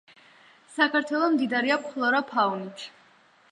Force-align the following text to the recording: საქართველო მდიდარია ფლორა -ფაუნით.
საქართველო 0.77 1.27
მდიდარია 1.35 1.79
ფლორა 1.85 2.25
-ფაუნით. 2.31 2.89